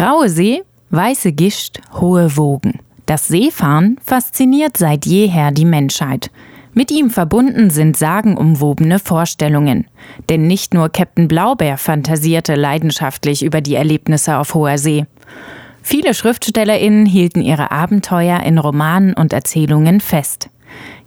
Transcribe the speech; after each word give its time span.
Raue 0.00 0.30
See, 0.30 0.62
weiße 0.88 1.32
Gischt, 1.32 1.78
hohe 2.00 2.34
Wogen. 2.38 2.78
Das 3.04 3.28
Seefahren 3.28 3.98
fasziniert 4.02 4.78
seit 4.78 5.04
jeher 5.04 5.50
die 5.50 5.66
Menschheit. 5.66 6.30
Mit 6.72 6.90
ihm 6.90 7.10
verbunden 7.10 7.68
sind 7.68 7.98
sagenumwobene 7.98 8.98
Vorstellungen. 8.98 9.88
Denn 10.30 10.46
nicht 10.46 10.72
nur 10.72 10.88
Captain 10.88 11.28
Blaubeer 11.28 11.76
fantasierte 11.76 12.54
leidenschaftlich 12.54 13.44
über 13.44 13.60
die 13.60 13.74
Erlebnisse 13.74 14.38
auf 14.38 14.54
hoher 14.54 14.78
See. 14.78 15.04
Viele 15.82 16.14
SchriftstellerInnen 16.14 17.04
hielten 17.04 17.42
ihre 17.42 17.70
Abenteuer 17.70 18.40
in 18.40 18.56
Romanen 18.56 19.12
und 19.12 19.34
Erzählungen 19.34 20.00
fest. 20.00 20.48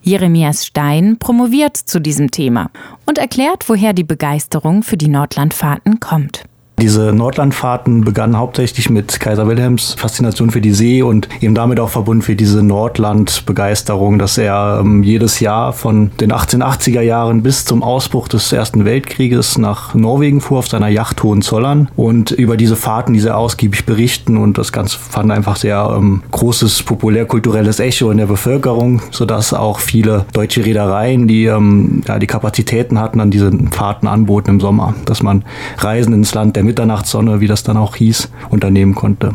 Jeremias 0.04 0.68
Stein 0.68 1.18
promoviert 1.18 1.78
zu 1.78 2.00
diesem 2.00 2.30
Thema 2.30 2.70
und 3.08 3.18
erklärt, 3.18 3.68
woher 3.70 3.94
die 3.94 4.04
Begeisterung 4.04 4.84
für 4.84 4.98
die 4.98 5.08
Nordlandfahrten 5.08 6.00
kommt. 6.00 6.44
Diese 6.80 7.14
Nordlandfahrten 7.14 8.02
begannen 8.02 8.38
hauptsächlich 8.38 8.90
mit 8.90 9.20
Kaiser 9.20 9.48
Wilhelms 9.48 9.94
Faszination 9.94 10.50
für 10.50 10.60
die 10.60 10.74
See 10.74 11.04
und 11.04 11.30
eben 11.40 11.56
damit 11.56 11.80
auch 11.80 11.90
verbunden 11.90 12.24
für 12.24 12.36
diese 12.36 12.64
Nordland-Begeisterung, 12.64 14.18
dass 14.18 14.38
er 14.38 14.80
ähm, 14.82 15.04
jedes 15.04 15.40
Jahr 15.40 15.72
von 15.72 16.12
den 16.20 16.34
1880er 16.34 17.02
Jahren 17.02 17.44
bis 17.44 17.64
zum 17.66 17.84
Ausbruch 17.84 18.28
des 18.28 18.52
Ersten 18.52 18.86
Weltkrieges 18.86 19.58
nach 19.58 19.94
Norwegen 19.94 20.42
fuhr 20.42 20.60
auf 20.60 20.68
seiner 20.68 20.88
Yacht 20.90 21.22
Hohenzollern. 21.22 21.90
Und 21.96 22.32
über 22.32 22.58
diese 22.58 22.76
Fahrten, 22.76 23.14
diese 23.14 23.36
ausgiebig 23.38 23.86
berichten 23.86 24.38
und 24.38 24.58
das 24.58 24.72
Ganze 24.72 24.98
fand 24.98 25.32
einfach 25.32 25.58
sehr 25.58 25.94
ähm, 25.96 26.24
großes 26.32 26.84
populärkulturelles 26.84 27.80
Echo 27.80 28.10
in 28.10 28.18
der 28.18 28.26
Bevölkerung, 28.26 29.02
sodass 29.12 29.54
auch 29.54 29.80
viele 29.80 30.26
deutsche 30.34 30.66
Reedereien, 30.66 31.28
die 31.28 31.46
ähm, 31.46 32.02
ja, 32.08 32.18
die 32.18 32.28
Kapazitäten 32.28 33.00
hatten, 33.00 33.20
an 33.20 33.32
diesen 33.32 33.72
Fahrten 33.72 34.08
anboten 34.08 34.50
im 34.50 34.60
Sommer, 34.60 34.96
dass 35.06 35.22
man 35.22 35.46
Reisen 35.78 36.14
ins 36.14 36.34
Land 36.34 36.56
der 36.56 36.63
der 36.64 36.68
Mitternachtssonne, 36.68 37.42
wie 37.42 37.48
das 37.48 37.64
dann 37.64 37.78
auch 37.78 37.96
hieß, 37.96 38.30
unternehmen 38.50 38.96
konnte. 38.96 39.34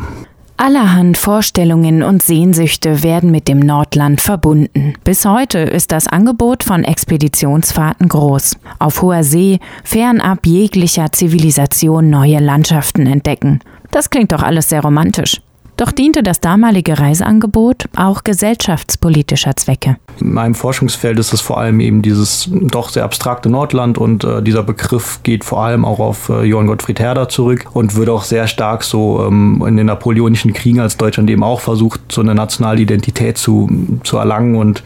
Allerhand 0.57 1.17
Vorstellungen 1.17 2.03
und 2.03 2.21
Sehnsüchte 2.21 3.01
werden 3.01 3.31
mit 3.31 3.47
dem 3.47 3.59
Nordland 3.59 4.19
verbunden. 4.19 4.93
Bis 5.05 5.23
heute 5.23 5.59
ist 5.59 5.93
das 5.93 6.07
Angebot 6.07 6.63
von 6.63 6.83
Expeditionsfahrten 6.83 8.09
groß. 8.09 8.57
Auf 8.77 9.01
hoher 9.01 9.23
See, 9.23 9.59
fernab 9.85 10.45
jeglicher 10.45 11.13
Zivilisation 11.13 12.09
neue 12.09 12.39
Landschaften 12.39 13.07
entdecken. 13.07 13.61
Das 13.91 14.09
klingt 14.09 14.33
doch 14.33 14.43
alles 14.43 14.67
sehr 14.67 14.81
romantisch. 14.81 15.39
Doch 15.79 15.93
diente 15.93 16.23
das 16.23 16.41
damalige 16.41 16.99
Reiseangebot 16.99 17.85
auch 17.95 18.25
gesellschaftspolitischer 18.25 19.55
Zwecke. 19.55 19.95
In 20.19 20.33
meinem 20.33 20.53
Forschungsfeld 20.53 21.17
ist 21.19 21.31
es 21.31 21.39
vor 21.39 21.57
allem 21.57 21.79
eben 21.79 22.01
dieses 22.01 22.49
doch 22.51 22.89
sehr 22.89 23.05
abstrakte 23.05 23.49
Nordland 23.49 23.97
und 23.97 24.25
äh, 24.25 24.41
dieser 24.43 24.61
Begriff 24.61 25.21
geht 25.23 25.45
vor 25.45 25.63
allem 25.63 25.85
auch 25.85 25.99
auf 25.99 26.27
äh, 26.27 26.43
Johann 26.43 26.67
Gottfried 26.67 26.99
Herder 26.99 27.29
zurück 27.29 27.65
und 27.71 27.95
wird 27.95 28.09
auch 28.09 28.25
sehr 28.25 28.47
stark 28.47 28.83
so 28.83 29.25
ähm, 29.25 29.63
in 29.65 29.77
den 29.77 29.85
napoleonischen 29.85 30.51
Kriegen, 30.51 30.81
als 30.81 30.97
Deutschland 30.97 31.29
eben 31.29 31.43
auch 31.43 31.61
versucht, 31.61 32.01
so 32.11 32.19
eine 32.19 32.35
nationale 32.35 32.81
Identität 32.81 33.37
zu, 33.37 33.69
zu 34.03 34.17
erlangen 34.17 34.57
und 34.57 34.83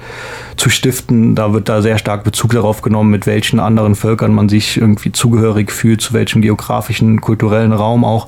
zu 0.57 0.69
stiften. 0.69 1.33
Da 1.33 1.53
wird 1.53 1.69
da 1.69 1.81
sehr 1.81 1.97
stark 1.97 2.23
Bezug 2.23 2.51
darauf 2.51 2.83
genommen, 2.83 3.09
mit 3.09 3.25
welchen 3.25 3.59
anderen 3.59 3.95
Völkern 3.95 4.31
man 4.31 4.47
sich 4.47 4.77
irgendwie 4.77 5.11
zugehörig 5.11 5.71
fühlt, 5.71 6.01
zu 6.01 6.13
welchem 6.13 6.43
geografischen, 6.43 7.19
kulturellen 7.19 7.73
Raum 7.73 8.05
auch. 8.05 8.27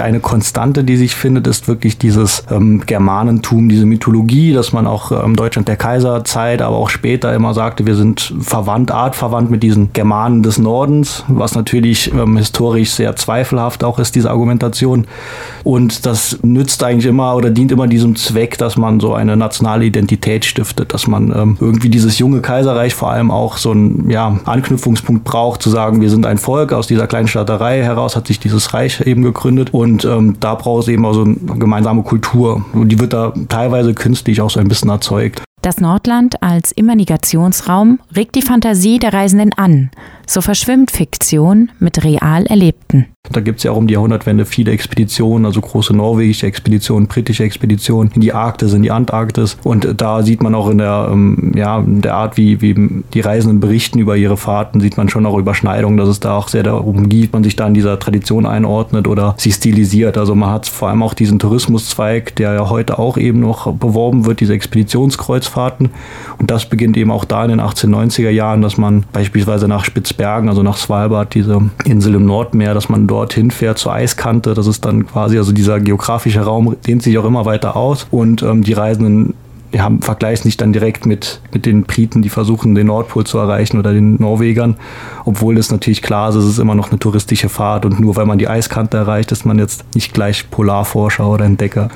Eine 0.00 0.20
Konstante, 0.20 0.84
die 0.84 0.96
sich 0.96 1.14
findet, 1.14 1.46
ist 1.46 1.68
wirklich 1.68 1.98
dieses 1.98 2.44
ähm, 2.50 2.82
Germanentum, 2.86 3.68
diese 3.68 3.86
Mythologie, 3.86 4.52
dass 4.52 4.72
man 4.72 4.86
auch 4.86 5.12
ähm, 5.12 5.36
Deutschland 5.36 5.68
der 5.68 5.76
Kaiserzeit, 5.76 6.62
aber 6.62 6.76
auch 6.76 6.90
später 6.90 7.34
immer 7.34 7.54
sagte, 7.54 7.86
wir 7.86 7.94
sind 7.94 8.34
verwandt, 8.40 8.90
artverwandt 8.90 9.50
mit 9.50 9.62
diesen 9.62 9.92
Germanen 9.92 10.42
des 10.42 10.58
Nordens, 10.58 11.24
was 11.28 11.54
natürlich 11.54 12.12
ähm, 12.12 12.36
historisch 12.36 12.92
sehr 12.92 13.16
zweifelhaft 13.16 13.84
auch 13.84 13.98
ist, 13.98 14.14
diese 14.14 14.30
Argumentation. 14.30 15.06
Und 15.64 16.06
das 16.06 16.38
nützt 16.42 16.82
eigentlich 16.82 17.06
immer 17.06 17.34
oder 17.36 17.50
dient 17.50 17.72
immer 17.72 17.86
diesem 17.86 18.16
Zweck, 18.16 18.58
dass 18.58 18.76
man 18.76 19.00
so 19.00 19.14
eine 19.14 19.36
nationale 19.36 19.84
Identität 19.84 20.44
stiftet, 20.44 20.94
dass 20.94 21.06
man 21.06 21.32
ähm, 21.36 21.56
irgendwie 21.60 21.90
dieses 21.90 22.18
junge 22.18 22.40
Kaiserreich 22.40 22.94
vor 22.94 23.10
allem 23.10 23.30
auch 23.30 23.56
so 23.56 23.72
einen 23.72 24.08
ja, 24.10 24.38
Anknüpfungspunkt 24.44 25.24
braucht, 25.24 25.62
zu 25.62 25.70
sagen, 25.70 26.00
wir 26.00 26.10
sind 26.10 26.26
ein 26.26 26.38
Volk, 26.38 26.72
aus 26.72 26.86
dieser 26.86 27.06
kleinen 27.06 27.28
Staaterei 27.28 27.82
heraus 27.82 28.16
hat 28.16 28.26
sich 28.26 28.38
dieses 28.38 28.72
Reich 28.74 29.00
eben 29.02 29.22
gegründet 29.22 29.72
und 29.72 29.89
ähm, 30.04 30.36
da 30.40 30.54
braucht 30.54 30.82
es 30.82 30.88
eben 30.88 31.04
auch 31.04 31.12
so 31.12 31.22
eine 31.22 31.34
gemeinsame 31.34 32.02
Kultur. 32.02 32.64
Und 32.72 32.88
die 32.90 32.98
wird 32.98 33.12
da 33.12 33.32
teilweise 33.48 33.94
künstlich 33.94 34.40
auch 34.40 34.50
so 34.50 34.60
ein 34.60 34.68
bisschen 34.68 34.90
erzeugt. 34.90 35.42
Das 35.62 35.78
Nordland 35.78 36.42
als 36.42 36.72
Immergationsraum 36.72 38.00
regt 38.16 38.34
die 38.34 38.42
Fantasie 38.42 38.98
der 38.98 39.12
Reisenden 39.12 39.52
an. 39.52 39.90
So 40.30 40.40
verschwimmt 40.40 40.92
Fiktion 40.92 41.72
mit 41.80 42.04
real 42.04 42.46
Erlebten. 42.46 43.06
Da 43.32 43.40
gibt 43.40 43.58
es 43.58 43.64
ja 43.64 43.72
auch 43.72 43.76
um 43.76 43.86
die 43.86 43.94
Jahrhundertwende 43.94 44.44
viele 44.46 44.72
Expeditionen, 44.72 45.44
also 45.44 45.60
große 45.60 45.94
norwegische 45.94 46.46
Expeditionen, 46.46 47.06
britische 47.06 47.44
Expeditionen 47.44 48.10
in 48.14 48.22
die 48.22 48.32
Arktis, 48.32 48.72
in 48.72 48.82
die 48.82 48.90
Antarktis. 48.90 49.58
Und 49.62 50.00
da 50.00 50.22
sieht 50.22 50.42
man 50.42 50.54
auch 50.54 50.70
in 50.70 50.78
der, 50.78 51.08
ähm, 51.12 51.52
ja, 51.54 51.78
in 51.78 52.00
der 52.00 52.14
Art, 52.14 52.36
wie, 52.36 52.60
wie 52.60 53.02
die 53.12 53.20
Reisenden 53.20 53.60
berichten 53.60 53.98
über 53.98 54.16
ihre 54.16 54.36
Fahrten, 54.36 54.80
sieht 54.80 54.96
man 54.96 55.08
schon 55.08 55.26
auch 55.26 55.36
Überschneidungen, 55.36 55.98
dass 55.98 56.08
es 56.08 56.18
da 56.18 56.36
auch 56.36 56.48
sehr 56.48 56.62
darum 56.62 57.08
geht, 57.08 57.32
man 57.32 57.44
sich 57.44 57.56
da 57.56 57.66
in 57.66 57.74
dieser 57.74 57.98
Tradition 57.98 58.46
einordnet 58.46 59.06
oder 59.06 59.34
sie 59.36 59.52
stilisiert. 59.52 60.16
Also 60.16 60.34
man 60.34 60.50
hat 60.50 60.66
vor 60.66 60.88
allem 60.88 61.02
auch 61.02 61.14
diesen 61.14 61.38
Tourismuszweig, 61.38 62.34
der 62.36 62.54
ja 62.54 62.70
heute 62.70 62.98
auch 62.98 63.18
eben 63.18 63.40
noch 63.40 63.70
beworben 63.72 64.24
wird, 64.24 64.40
diese 64.40 64.54
Expeditionskreuzfahrten. 64.54 65.90
Und 66.38 66.50
das 66.50 66.68
beginnt 66.68 66.96
eben 66.96 67.10
auch 67.10 67.26
da 67.26 67.44
in 67.44 67.50
den 67.50 67.60
1890er 67.60 68.30
Jahren, 68.30 68.62
dass 68.62 68.78
man 68.78 69.04
beispielsweise 69.12 69.68
nach 69.68 69.84
Spitzbergen, 69.84 70.19
also 70.28 70.62
nach 70.62 70.76
Svalbard, 70.76 71.34
diese 71.34 71.60
Insel 71.84 72.14
im 72.14 72.26
Nordmeer, 72.26 72.74
dass 72.74 72.88
man 72.88 73.06
dorthin 73.06 73.50
fährt 73.50 73.78
zur 73.78 73.92
Eiskante. 73.92 74.54
Das 74.54 74.66
ist 74.66 74.84
dann 74.84 75.06
quasi, 75.06 75.38
also 75.38 75.52
dieser 75.52 75.80
geografische 75.80 76.42
Raum 76.42 76.76
dehnt 76.86 77.02
sich 77.02 77.16
auch 77.18 77.24
immer 77.24 77.44
weiter 77.44 77.76
aus 77.76 78.06
und 78.10 78.42
ähm, 78.42 78.62
die 78.62 78.72
Reisenden 78.72 79.34
haben, 79.78 80.02
vergleichen 80.02 80.44
sich 80.44 80.56
dann 80.56 80.72
direkt 80.72 81.06
mit, 81.06 81.40
mit 81.52 81.64
den 81.64 81.84
Briten, 81.84 82.22
die 82.22 82.28
versuchen, 82.28 82.74
den 82.74 82.88
Nordpol 82.88 83.24
zu 83.24 83.38
erreichen 83.38 83.78
oder 83.78 83.92
den 83.92 84.20
Norwegern. 84.20 84.76
Obwohl 85.24 85.56
es 85.58 85.70
natürlich 85.70 86.02
klar 86.02 86.30
ist, 86.30 86.34
es 86.34 86.44
ist 86.44 86.58
immer 86.58 86.74
noch 86.74 86.90
eine 86.90 86.98
touristische 86.98 87.48
Fahrt 87.48 87.84
und 87.84 88.00
nur 88.00 88.16
weil 88.16 88.26
man 88.26 88.38
die 88.38 88.48
Eiskante 88.48 88.96
erreicht, 88.96 89.30
ist 89.32 89.46
man 89.46 89.58
jetzt 89.58 89.84
nicht 89.94 90.12
gleich 90.12 90.50
Polarforscher 90.50 91.28
oder 91.28 91.44
Entdecker. 91.44 91.88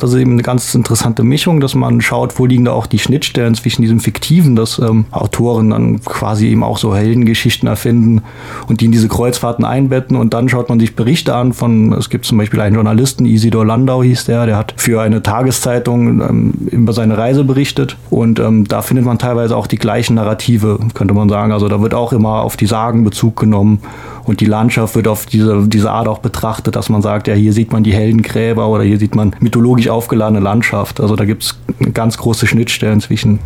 Das 0.00 0.10
ist 0.10 0.16
eben 0.18 0.32
eine 0.32 0.42
ganz 0.42 0.74
interessante 0.74 1.22
Mischung, 1.22 1.60
dass 1.60 1.74
man 1.74 2.00
schaut, 2.00 2.38
wo 2.38 2.46
liegen 2.46 2.64
da 2.64 2.72
auch 2.72 2.86
die 2.86 2.98
Schnittstellen 2.98 3.54
zwischen 3.54 3.82
diesem 3.82 4.00
Fiktiven, 4.00 4.56
dass 4.56 4.78
ähm, 4.78 5.04
Autoren 5.10 5.70
dann 5.70 6.00
quasi 6.00 6.48
eben 6.48 6.64
auch 6.64 6.78
so 6.78 6.94
Heldengeschichten 6.94 7.68
erfinden 7.68 8.22
und 8.66 8.80
die 8.80 8.86
in 8.86 8.92
diese 8.92 9.08
Kreuzfahrten 9.08 9.64
einbetten. 9.64 10.16
Und 10.16 10.32
dann 10.32 10.48
schaut 10.48 10.70
man 10.70 10.80
sich 10.80 10.96
Berichte 10.96 11.34
an 11.34 11.52
von, 11.52 11.92
es 11.92 12.08
gibt 12.08 12.24
zum 12.24 12.38
Beispiel 12.38 12.60
einen 12.60 12.76
Journalisten, 12.76 13.26
Isidor 13.26 13.66
Landau 13.66 14.02
hieß 14.02 14.24
der, 14.24 14.46
der 14.46 14.56
hat 14.56 14.72
für 14.76 15.02
eine 15.02 15.22
Tageszeitung 15.22 16.20
ähm, 16.20 16.52
über 16.70 16.94
seine 16.94 17.18
Reise 17.18 17.44
berichtet. 17.44 17.96
Und 18.08 18.40
ähm, 18.40 18.66
da 18.66 18.80
findet 18.80 19.04
man 19.04 19.18
teilweise 19.18 19.54
auch 19.54 19.66
die 19.66 19.78
gleichen 19.78 20.14
Narrative, 20.14 20.78
könnte 20.94 21.12
man 21.12 21.28
sagen. 21.28 21.52
Also 21.52 21.68
da 21.68 21.82
wird 21.82 21.92
auch 21.92 22.14
immer 22.14 22.40
auf 22.40 22.56
die 22.56 22.66
Sagen 22.66 23.04
Bezug 23.04 23.36
genommen 23.36 23.80
und 24.30 24.40
die 24.40 24.46
Landschaft 24.46 24.94
wird 24.94 25.08
auf 25.08 25.26
diese, 25.26 25.66
diese 25.66 25.90
Art 25.90 26.06
auch 26.06 26.20
betrachtet, 26.20 26.76
dass 26.76 26.88
man 26.88 27.02
sagt, 27.02 27.26
ja, 27.26 27.34
hier 27.34 27.52
sieht 27.52 27.72
man 27.72 27.82
die 27.82 27.92
Heldengräber 27.92 28.68
oder 28.68 28.84
hier 28.84 28.96
sieht 28.96 29.16
man 29.16 29.34
mythologisch 29.40 29.88
aufgeladene 29.88 30.38
Landschaft. 30.38 31.00
Also 31.00 31.16
da 31.16 31.24
gibt 31.24 31.42
es 31.42 31.58
ganz 31.94 32.16
große 32.16 32.46
Schnittstellen 32.46 33.00
zwischen 33.00 33.40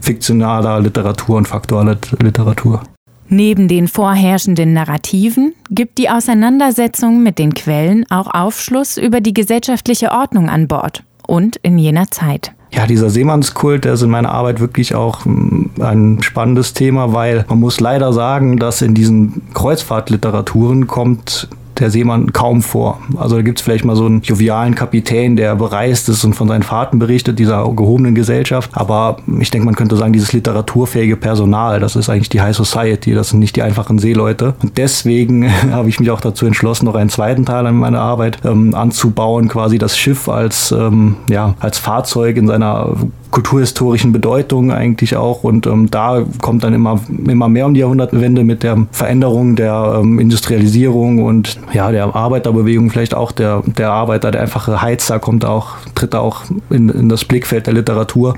fiktionaler 0.00 0.78
Literatur 0.78 1.38
und 1.38 1.48
faktualer 1.48 1.98
Literatur. 2.22 2.82
Neben 3.28 3.66
den 3.66 3.88
vorherrschenden 3.88 4.72
Narrativen 4.74 5.54
gibt 5.70 5.98
die 5.98 6.08
Auseinandersetzung 6.08 7.20
mit 7.24 7.40
den 7.40 7.52
Quellen 7.52 8.08
auch 8.08 8.32
Aufschluss 8.32 8.96
über 8.96 9.20
die 9.20 9.34
gesellschaftliche 9.34 10.12
Ordnung 10.12 10.48
an 10.48 10.68
Bord 10.68 11.02
und 11.26 11.56
in 11.56 11.78
jener 11.78 12.12
Zeit. 12.12 12.52
Ja, 12.70 12.86
dieser 12.86 13.10
Seemannskult, 13.10 13.84
der 13.84 13.94
ist 13.94 14.02
in 14.02 14.10
meiner 14.10 14.30
Arbeit 14.30 14.60
wirklich 14.60 14.94
auch 14.94 15.24
hm, 15.24 15.70
ein 15.80 16.22
spannendes 16.22 16.74
Thema, 16.74 17.12
weil 17.12 17.44
man 17.48 17.60
muss 17.60 17.80
leider 17.80 18.12
sagen, 18.12 18.58
dass 18.58 18.82
in 18.82 18.94
diesen 18.94 19.42
Kreuzfahrtliteraturen 19.54 20.86
kommt 20.86 21.48
der 21.80 21.90
Seemann 21.90 22.32
kaum 22.32 22.62
vor. 22.62 23.00
Also 23.16 23.36
da 23.36 23.42
gibt 23.42 23.58
es 23.58 23.64
vielleicht 23.64 23.84
mal 23.84 23.96
so 23.96 24.06
einen 24.06 24.22
jovialen 24.22 24.74
Kapitän, 24.74 25.36
der 25.36 25.56
bereist 25.56 26.08
ist 26.08 26.24
und 26.24 26.34
von 26.34 26.48
seinen 26.48 26.62
Fahrten 26.62 26.98
berichtet, 26.98 27.38
dieser 27.38 27.68
gehobenen 27.74 28.14
Gesellschaft. 28.14 28.70
Aber 28.72 29.18
ich 29.40 29.50
denke, 29.50 29.66
man 29.66 29.74
könnte 29.74 29.96
sagen, 29.96 30.12
dieses 30.12 30.32
literaturfähige 30.32 31.16
Personal, 31.16 31.80
das 31.80 31.96
ist 31.96 32.08
eigentlich 32.08 32.28
die 32.28 32.40
High 32.40 32.56
Society, 32.56 33.14
das 33.14 33.30
sind 33.30 33.40
nicht 33.40 33.56
die 33.56 33.62
einfachen 33.62 33.98
Seeleute. 33.98 34.54
Und 34.62 34.78
deswegen 34.78 35.50
habe 35.72 35.88
ich 35.88 36.00
mich 36.00 36.10
auch 36.10 36.20
dazu 36.20 36.46
entschlossen, 36.46 36.86
noch 36.86 36.94
einen 36.94 37.10
zweiten 37.10 37.44
Teil 37.44 37.66
an 37.66 37.76
meiner 37.76 38.00
Arbeit 38.00 38.38
ähm, 38.44 38.74
anzubauen, 38.74 39.48
quasi 39.48 39.78
das 39.78 39.96
Schiff 39.96 40.28
als, 40.28 40.72
ähm, 40.72 41.16
ja, 41.30 41.54
als 41.60 41.78
Fahrzeug 41.78 42.36
in 42.36 42.46
seiner 42.46 42.96
kulturhistorischen 43.30 44.12
Bedeutung 44.12 44.72
eigentlich 44.72 45.16
auch. 45.16 45.44
Und 45.44 45.66
ähm, 45.66 45.90
da 45.90 46.24
kommt 46.40 46.64
dann 46.64 46.74
immer, 46.74 47.00
immer 47.26 47.48
mehr 47.48 47.66
um 47.66 47.74
die 47.74 47.80
Jahrhundertwende 47.80 48.44
mit 48.44 48.62
der 48.62 48.86
Veränderung 48.90 49.56
der 49.56 50.00
ähm, 50.00 50.18
Industrialisierung 50.18 51.22
und 51.22 51.58
ja, 51.72 51.90
der 51.90 52.14
Arbeiterbewegung, 52.14 52.90
vielleicht 52.90 53.14
auch 53.14 53.32
der, 53.32 53.62
der 53.66 53.90
Arbeiter, 53.90 54.30
der 54.30 54.42
einfache 54.42 54.80
Heizer 54.80 55.18
kommt 55.18 55.44
auch, 55.44 55.76
tritt 55.94 56.14
auch 56.14 56.42
in, 56.70 56.88
in 56.88 57.08
das 57.08 57.24
Blickfeld 57.24 57.66
der 57.66 57.74
Literatur. 57.74 58.34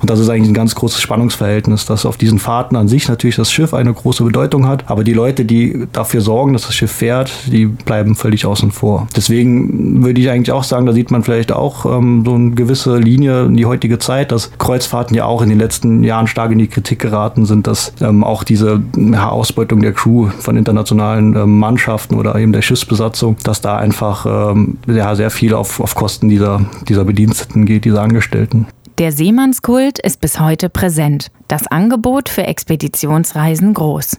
Und 0.00 0.08
das 0.08 0.18
ist 0.18 0.28
eigentlich 0.28 0.50
ein 0.50 0.54
ganz 0.54 0.74
großes 0.74 1.00
Spannungsverhältnis, 1.00 1.84
dass 1.86 2.06
auf 2.06 2.16
diesen 2.16 2.38
Fahrten 2.38 2.76
an 2.76 2.88
sich 2.88 3.08
natürlich 3.08 3.36
das 3.36 3.52
Schiff 3.52 3.74
eine 3.74 3.92
große 3.92 4.24
Bedeutung 4.24 4.66
hat, 4.66 4.90
aber 4.90 5.04
die 5.04 5.12
Leute, 5.12 5.44
die 5.44 5.86
dafür 5.92 6.20
sorgen, 6.20 6.52
dass 6.52 6.62
das 6.62 6.74
Schiff 6.74 6.92
fährt, 6.92 7.32
die 7.46 7.66
bleiben 7.66 8.14
völlig 8.14 8.46
außen 8.46 8.70
vor. 8.70 9.06
Deswegen 9.14 10.02
würde 10.02 10.20
ich 10.20 10.30
eigentlich 10.30 10.52
auch 10.52 10.64
sagen, 10.64 10.86
da 10.86 10.92
sieht 10.92 11.10
man 11.10 11.22
vielleicht 11.22 11.52
auch 11.52 11.84
ähm, 11.84 12.22
so 12.24 12.34
eine 12.34 12.50
gewisse 12.52 12.96
Linie 12.96 13.44
in 13.44 13.56
die 13.56 13.66
heutige 13.66 13.98
Zeit, 13.98 14.29
dass 14.30 14.56
Kreuzfahrten 14.58 15.16
ja 15.16 15.24
auch 15.24 15.42
in 15.42 15.48
den 15.48 15.58
letzten 15.58 16.04
Jahren 16.04 16.26
stark 16.26 16.52
in 16.52 16.58
die 16.58 16.68
Kritik 16.68 17.00
geraten 17.00 17.46
sind, 17.46 17.66
dass 17.66 17.92
ähm, 18.00 18.22
auch 18.22 18.44
diese 18.44 18.82
Ausbeutung 19.16 19.80
der 19.80 19.92
Crew 19.92 20.28
von 20.28 20.56
internationalen 20.56 21.34
ähm, 21.34 21.58
Mannschaften 21.58 22.14
oder 22.14 22.36
eben 22.36 22.52
der 22.52 22.62
Schiffsbesatzung, 22.62 23.36
dass 23.42 23.60
da 23.60 23.76
einfach 23.76 24.26
ähm, 24.52 24.78
ja, 24.86 25.14
sehr 25.14 25.30
viel 25.30 25.54
auf, 25.54 25.80
auf 25.80 25.94
Kosten 25.94 26.28
dieser, 26.28 26.64
dieser 26.88 27.04
Bediensteten 27.04 27.66
geht, 27.66 27.84
dieser 27.84 28.02
Angestellten. 28.02 28.66
Der 28.98 29.12
Seemannskult 29.12 29.98
ist 29.98 30.20
bis 30.20 30.38
heute 30.40 30.68
präsent, 30.68 31.30
das 31.48 31.66
Angebot 31.66 32.28
für 32.28 32.42
Expeditionsreisen 32.42 33.72
groß. 33.72 34.18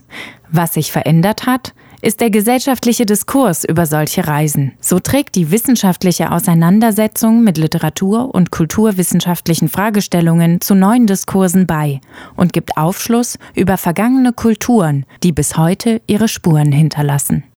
Was 0.50 0.74
sich 0.74 0.90
verändert 0.90 1.46
hat, 1.46 1.72
ist 2.02 2.20
der 2.20 2.30
gesellschaftliche 2.30 3.06
Diskurs 3.06 3.64
über 3.64 3.86
solche 3.86 4.26
Reisen. 4.26 4.72
So 4.80 4.98
trägt 4.98 5.36
die 5.36 5.52
wissenschaftliche 5.52 6.32
Auseinandersetzung 6.32 7.44
mit 7.44 7.56
Literatur- 7.56 8.34
und 8.34 8.50
kulturwissenschaftlichen 8.50 9.68
Fragestellungen 9.68 10.60
zu 10.60 10.74
neuen 10.74 11.06
Diskursen 11.06 11.66
bei 11.66 12.00
und 12.36 12.52
gibt 12.52 12.76
Aufschluss 12.76 13.38
über 13.54 13.76
vergangene 13.78 14.32
Kulturen, 14.32 15.06
die 15.22 15.32
bis 15.32 15.56
heute 15.56 16.02
ihre 16.08 16.26
Spuren 16.26 16.72
hinterlassen. 16.72 17.44